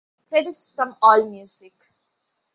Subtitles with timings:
[0.29, 1.75] Credits from Allmusic.